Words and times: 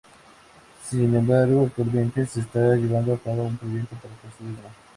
Sin 0.83 1.13
embargo, 1.15 1.65
actualmente 1.67 2.25
se 2.25 2.39
está 2.39 2.73
llevando 2.75 3.13
a 3.13 3.19
cabo 3.19 3.43
un 3.43 3.57
proyecto 3.57 3.95
para 3.97 4.15
construir 4.15 4.53
una. 4.59 4.73